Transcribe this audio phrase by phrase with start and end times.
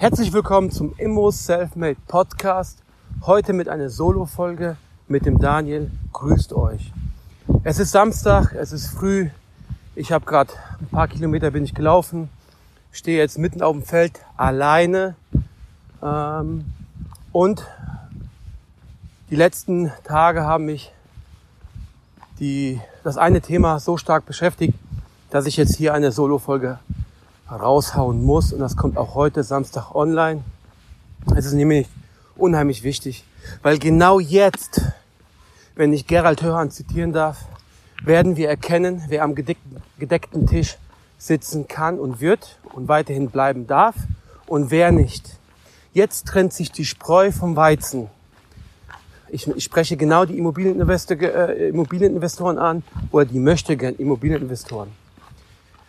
[0.00, 2.84] Herzlich willkommen zum Immo Selfmade Podcast.
[3.22, 4.76] Heute mit einer Solo-Folge
[5.08, 5.90] mit dem Daniel.
[6.12, 6.92] Grüßt euch.
[7.64, 9.30] Es ist Samstag, es ist früh.
[9.96, 12.28] Ich habe gerade ein paar Kilometer bin ich gelaufen.
[12.92, 15.16] Stehe jetzt mitten auf dem Feld alleine.
[16.00, 16.66] Ähm,
[17.32, 17.66] und
[19.30, 20.92] die letzten Tage haben mich
[22.38, 24.78] die, das eine Thema so stark beschäftigt,
[25.30, 26.78] dass ich jetzt hier eine Solo-Folge
[27.50, 28.52] raushauen muss.
[28.52, 30.42] Und das kommt auch heute Samstag online.
[31.36, 31.86] Es ist nämlich
[32.36, 33.24] unheimlich wichtig,
[33.62, 34.82] weil genau jetzt,
[35.74, 37.44] wenn ich Gerald Hörhan zitieren darf,
[38.04, 40.78] werden wir erkennen, wer am gedeckten, Tisch
[41.18, 43.96] sitzen kann und wird und weiterhin bleiben darf
[44.46, 45.36] und wer nicht.
[45.92, 48.08] Jetzt trennt sich die Spreu vom Weizen.
[49.30, 54.90] Ich, ich spreche genau die äh, Immobilieninvestoren an oder die möchte gern Immobilieninvestoren.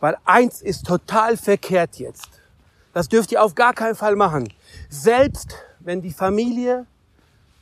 [0.00, 2.28] Weil eins ist total verkehrt jetzt.
[2.92, 4.52] Das dürft ihr auf gar keinen Fall machen.
[4.88, 6.86] Selbst wenn die Familie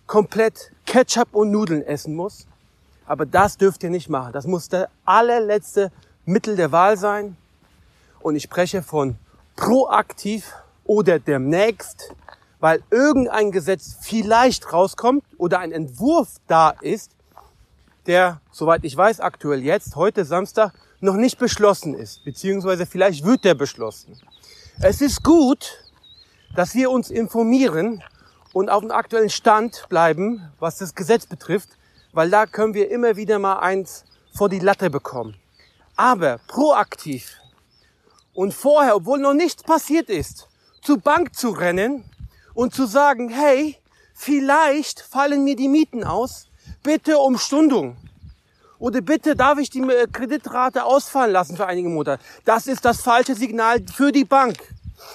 [0.07, 2.47] komplett Ketchup und Nudeln essen muss,
[3.07, 4.33] aber das dürft ihr nicht machen.
[4.33, 5.91] Das muss der allerletzte
[6.25, 7.37] Mittel der Wahl sein.
[8.21, 9.17] Und ich spreche von
[9.57, 12.15] proaktiv oder demnächst,
[12.61, 17.13] weil irgendein Gesetz vielleicht rauskommt oder ein Entwurf da ist,
[18.07, 23.45] der, soweit ich weiß, aktuell jetzt, heute Samstag, noch nicht beschlossen ist, beziehungsweise vielleicht wird
[23.45, 24.21] der beschlossen.
[24.81, 25.85] Es ist gut,
[26.55, 28.03] dass wir uns informieren
[28.53, 31.71] und auf dem aktuellen Stand bleiben, was das Gesetz betrifft,
[32.13, 35.37] weil da können wir immer wieder mal eins vor die Latte bekommen.
[35.97, 37.37] Aber proaktiv
[38.35, 40.49] und vorher, obwohl noch nichts passiert ist,
[40.81, 42.05] zur Bank zu rennen
[42.55, 43.77] und zu sagen, hey,
[44.15, 46.47] vielleicht fallen mir die Mieten aus,
[46.83, 47.97] bitte um Stundung.
[48.79, 52.23] Oder bitte darf ich die äh, Kreditrate ausfallen lassen für einige Monate.
[52.45, 54.57] Das ist das falsche Signal für die Bank.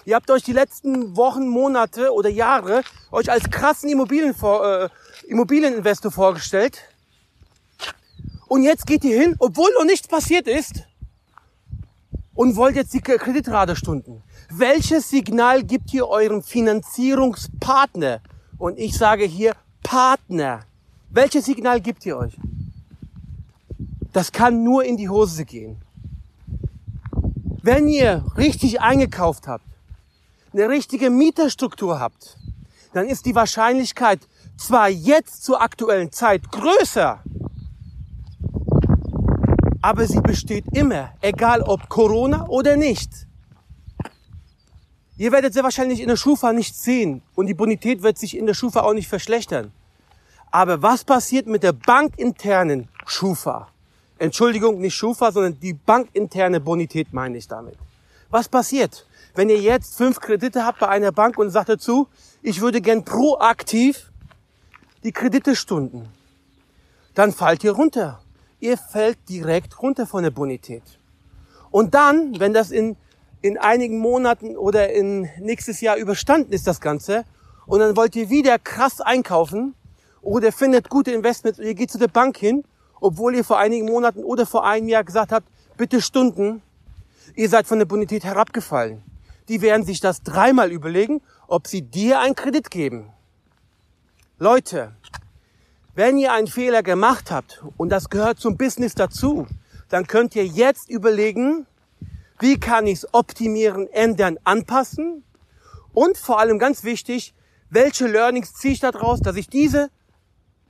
[0.05, 4.89] Ihr habt euch die letzten Wochen, Monate oder Jahre euch als krassen Immobilien äh,
[5.27, 6.81] Immobilieninvestor vorgestellt.
[8.47, 10.83] Und jetzt geht ihr hin, obwohl noch nichts passiert ist,
[12.35, 14.23] und wollt jetzt die Kreditrate stunden.
[14.49, 18.21] Welches Signal gibt ihr eurem Finanzierungspartner?
[18.57, 19.53] Und ich sage hier
[19.83, 20.61] Partner.
[21.09, 22.33] Welches Signal gibt ihr euch?
[24.13, 25.81] Das kann nur in die Hose gehen.
[27.63, 29.65] Wenn ihr richtig eingekauft habt,
[30.53, 32.37] eine richtige Mieterstruktur habt,
[32.93, 34.19] dann ist die Wahrscheinlichkeit
[34.55, 37.23] zwar jetzt zur aktuellen Zeit größer,
[39.81, 43.09] aber sie besteht immer, egal ob Corona oder nicht.
[45.17, 48.45] Ihr werdet sehr wahrscheinlich in der Schufa nichts sehen und die Bonität wird sich in
[48.45, 49.71] der Schufa auch nicht verschlechtern.
[50.51, 53.72] Aber was passiert mit der bankinternen Schufa?
[54.23, 57.75] Entschuldigung, nicht Schufa, sondern die bankinterne Bonität meine ich damit.
[58.29, 62.07] Was passiert, wenn ihr jetzt fünf Kredite habt bei einer Bank und sagt dazu,
[62.41, 64.13] ich würde gern proaktiv
[65.03, 66.07] die Kredite stunden?
[67.13, 68.21] Dann fallt ihr runter.
[68.61, 70.83] Ihr fällt direkt runter von der Bonität.
[71.69, 72.95] Und dann, wenn das in,
[73.41, 77.25] in einigen Monaten oder in nächstes Jahr überstanden ist, das Ganze,
[77.65, 79.75] und dann wollt ihr wieder krass einkaufen
[80.21, 82.63] oder findet gute Investments und ihr geht zu der Bank hin
[83.03, 86.61] obwohl ihr vor einigen Monaten oder vor einem Jahr gesagt habt, bitte Stunden,
[87.35, 89.03] ihr seid von der Bonität herabgefallen.
[89.49, 93.11] Die werden sich das dreimal überlegen, ob sie dir einen Kredit geben.
[94.39, 94.93] Leute,
[95.95, 99.47] wenn ihr einen Fehler gemacht habt und das gehört zum Business dazu,
[99.89, 101.67] dann könnt ihr jetzt überlegen,
[102.39, 105.23] wie kann ich es optimieren, ändern, anpassen
[105.93, 107.33] und vor allem ganz wichtig,
[107.69, 109.89] welche Learnings ziehe ich daraus, dass ich diese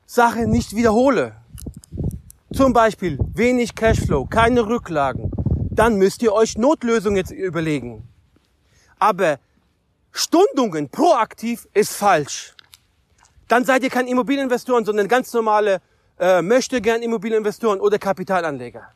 [0.08, 1.43] Sache nicht wiederhole.
[2.54, 5.32] Zum Beispiel wenig Cashflow, keine Rücklagen.
[5.72, 8.08] Dann müsst ihr euch Notlösungen jetzt überlegen.
[9.00, 9.40] Aber
[10.12, 12.54] Stundungen proaktiv ist falsch.
[13.48, 15.82] Dann seid ihr kein Immobilieninvestoren, sondern ganz normale
[16.20, 18.88] äh, möchte gern Immobilieninvestoren oder Kapitalanleger.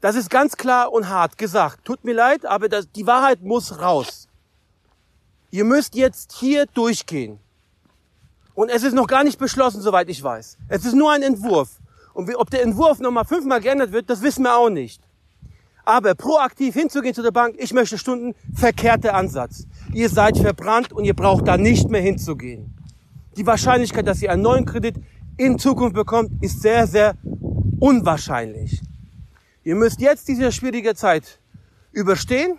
[0.00, 1.84] Das ist ganz klar und hart gesagt.
[1.84, 4.26] Tut mir leid, aber das, die Wahrheit muss raus.
[5.52, 7.38] Ihr müsst jetzt hier durchgehen.
[8.54, 10.58] Und es ist noch gar nicht beschlossen, soweit ich weiß.
[10.68, 11.78] Es ist nur ein Entwurf.
[12.14, 15.02] Und ob der Entwurf nochmal fünfmal geändert wird, das wissen wir auch nicht.
[15.84, 19.66] Aber proaktiv hinzugehen zu der Bank, ich möchte Stunden, verkehrter Ansatz.
[19.92, 22.74] ihr seid verbrannt und ihr braucht da nicht mehr hinzugehen.
[23.36, 24.96] Die Wahrscheinlichkeit, dass ihr einen neuen Kredit
[25.36, 27.16] in Zukunft bekommt, ist sehr, sehr
[27.80, 28.80] unwahrscheinlich.
[29.64, 31.40] Ihr müsst jetzt diese schwierige Zeit
[31.92, 32.58] überstehen.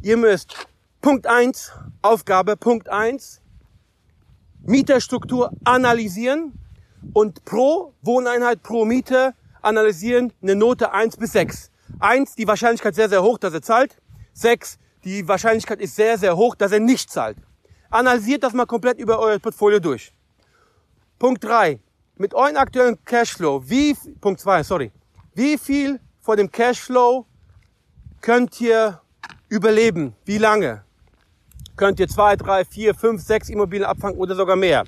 [0.00, 0.68] Ihr müsst
[1.00, 3.40] Punkt eins Aufgabe Punkt eins
[4.64, 6.52] Mieterstruktur analysieren
[7.12, 11.70] und pro Wohneinheit, pro Mieter analysieren eine Note eins bis sechs.
[12.00, 13.96] Eins, die Wahrscheinlichkeit sehr, sehr hoch, dass er zahlt.
[14.32, 17.36] Sechs, die Wahrscheinlichkeit ist sehr, sehr hoch, dass er nicht zahlt.
[17.90, 20.12] Analysiert das mal komplett über euer Portfolio durch.
[21.18, 21.78] Punkt drei:
[22.16, 24.90] Mit eurem aktuellen Cashflow, wie, Punkt zwei, sorry.
[25.34, 27.26] Wie viel von dem Cashflow
[28.20, 29.00] könnt ihr
[29.48, 30.14] überleben?
[30.24, 30.84] Wie lange?
[31.76, 34.84] Könnt ihr zwei, drei, vier, fünf, sechs Immobilien abfangen oder sogar mehr?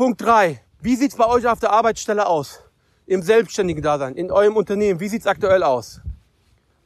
[0.00, 2.60] Punkt drei: Wie sieht's bei euch auf der Arbeitsstelle aus?
[3.04, 6.00] Im selbstständigen Dasein, in eurem Unternehmen, wie sieht's aktuell aus?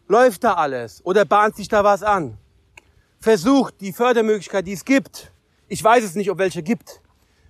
[0.08, 2.36] Läuft da alles oder bahnt sich da was an?
[3.20, 5.30] Versucht die Fördermöglichkeit, die es gibt.
[5.68, 7.02] Ich weiß es nicht, ob welche gibt.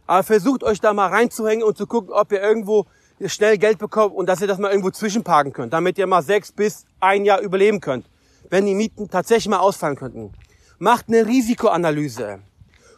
[0.07, 2.85] Aber versucht euch da mal reinzuhängen und zu gucken, ob ihr irgendwo
[3.25, 6.53] schnell Geld bekommt und dass ihr das mal irgendwo zwischenparken könnt, damit ihr mal sechs
[6.53, 8.05] bis ein Jahr überleben könnt,
[8.51, 10.35] wenn die Mieten tatsächlich mal ausfallen könnten.
[10.79, 12.41] Macht eine Risikoanalyse.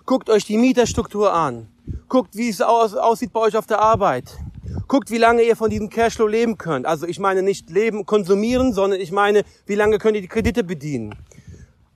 [0.07, 1.67] Guckt euch die Mieterstruktur an.
[2.09, 4.39] Guckt, wie es aus, aussieht bei euch auf der Arbeit.
[4.87, 6.87] Guckt, wie lange ihr von diesem Cashflow leben könnt.
[6.87, 10.63] Also ich meine nicht leben, konsumieren, sondern ich meine, wie lange könnt ihr die Kredite
[10.63, 11.17] bedienen.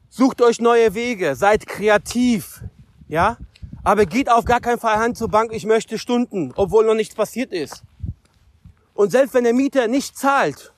[0.09, 2.65] Sucht euch neue Wege, seid kreativ,
[3.07, 3.37] ja?
[3.85, 7.15] Aber geht auf gar keinen Fall Hand zur Bank, ich möchte Stunden, obwohl noch nichts
[7.15, 7.85] passiert ist.
[8.95, 10.73] Und selbst wenn der Mieter nicht zahlt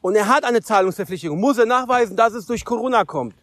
[0.00, 3.34] und er hat eine Zahlungsverpflichtung, muss er nachweisen, dass es durch Corona kommt.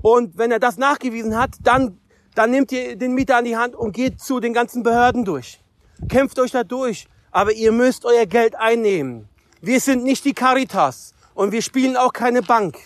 [0.00, 1.98] Und wenn er das nachgewiesen hat, dann,
[2.38, 5.60] dann nehmt ihr den Mieter an die Hand und geht zu den ganzen Behörden durch.
[6.08, 9.28] Kämpft euch da durch aber ihr müsst euer Geld einnehmen.
[9.60, 12.78] Wir sind nicht die Caritas und wir spielen auch keine Bank.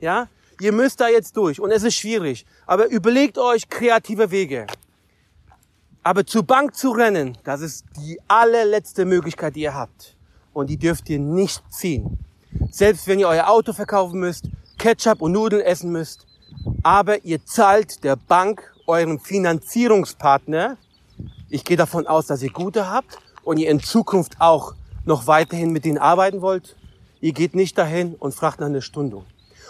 [0.00, 0.28] Ja?
[0.60, 2.46] Ihr müsst da jetzt durch und es ist schwierig.
[2.66, 4.66] Aber überlegt euch kreative Wege.
[6.02, 10.16] Aber zur Bank zu rennen, das ist die allerletzte Möglichkeit, die ihr habt.
[10.52, 12.18] Und die dürft ihr nicht ziehen.
[12.70, 14.44] Selbst wenn ihr euer Auto verkaufen müsst,
[14.78, 16.26] Ketchup und Nudeln essen müsst.
[16.82, 20.76] Aber ihr zahlt der Bank, eurem Finanzierungspartner,
[21.48, 24.74] ich gehe davon aus, dass ihr gute habt, und ihr in Zukunft auch
[25.04, 26.76] noch weiterhin mit denen arbeiten wollt,
[27.20, 29.24] ihr geht nicht dahin und fragt nach einer Stunde.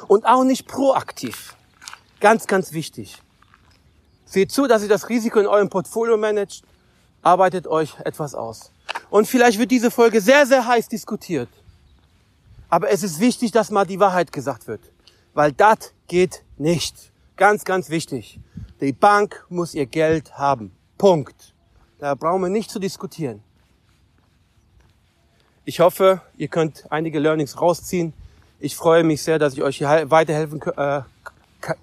[0.09, 1.55] Und auch nicht proaktiv.
[2.19, 3.23] Ganz, ganz wichtig.
[4.25, 6.63] Seht zu, dass ihr das Risiko in eurem Portfolio managt,
[7.23, 8.73] arbeitet euch etwas aus.
[9.11, 11.51] Und vielleicht wird diese Folge sehr, sehr heiß diskutiert.
[12.71, 14.81] Aber es ist wichtig, dass mal die Wahrheit gesagt wird.
[15.35, 17.13] Weil das geht nicht.
[17.37, 18.41] Ganz, ganz wichtig.
[18.81, 20.71] Die Bank muss ihr Geld haben.
[20.99, 21.55] Punkt.
[21.99, 23.43] Da brauchen wir nicht zu diskutieren.
[25.65, 28.13] Ich hoffe, ihr könnt einige Learnings rausziehen.
[28.61, 31.01] Ich freue mich sehr, dass ich euch hier weiterhelfen äh,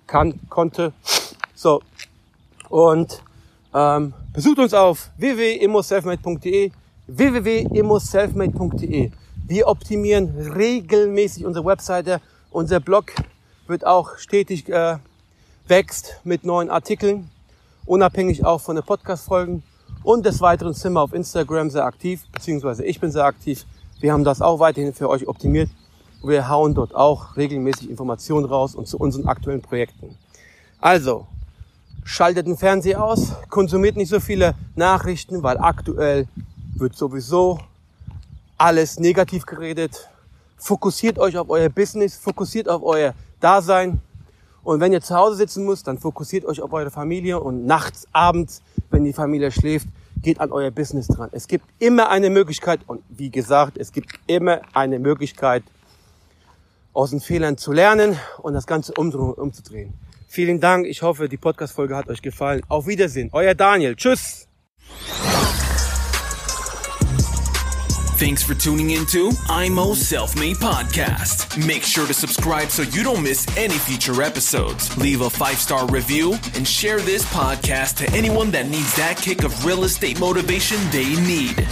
[0.07, 0.93] kann, konnte.
[1.55, 1.81] So.
[2.69, 3.21] Und
[3.73, 6.71] ähm, besucht uns auf www.immoselfmade.de
[7.07, 9.11] www.immoselfmade.de
[9.47, 12.21] Wir optimieren regelmäßig unsere Webseite.
[12.51, 13.11] Unser Blog
[13.67, 14.97] wird auch stetig äh,
[15.67, 17.29] wächst mit neuen Artikeln,
[17.85, 19.63] unabhängig auch von den Podcast-Folgen.
[20.03, 23.65] Und des Weiteren sind wir auf Instagram sehr aktiv, beziehungsweise ich bin sehr aktiv.
[24.01, 25.69] Wir haben das auch weiterhin für euch optimiert.
[26.23, 30.17] Wir hauen dort auch regelmäßig Informationen raus und zu unseren aktuellen Projekten.
[30.79, 31.27] Also,
[32.03, 36.27] schaltet den Fernseher aus, konsumiert nicht so viele Nachrichten, weil aktuell
[36.75, 37.59] wird sowieso
[38.57, 40.09] alles negativ geredet.
[40.57, 44.01] Fokussiert euch auf euer Business, fokussiert auf euer Dasein.
[44.63, 48.07] Und wenn ihr zu Hause sitzen müsst, dann fokussiert euch auf eure Familie und nachts,
[48.13, 49.87] abends, wenn die Familie schläft,
[50.21, 51.29] geht an euer Business dran.
[51.33, 55.63] Es gibt immer eine Möglichkeit und wie gesagt, es gibt immer eine Möglichkeit,
[56.93, 59.93] aus den Fehlern zu lernen und das Ganze umzudrehen.
[60.27, 60.85] Vielen Dank.
[60.85, 62.61] Ich hoffe, die Podcast-Folge hat euch gefallen.
[62.69, 63.29] Auf Wiedersehen.
[63.33, 63.95] Euer Daniel.
[63.95, 64.47] Tschüss.
[68.15, 71.65] Thanks for tuning into IMO Self Made Podcast.
[71.67, 74.95] Make sure to subscribe so you don't miss any future episodes.
[74.97, 79.43] Leave a five star review and share this podcast to anyone that needs that kick
[79.43, 81.67] of real estate motivation they need.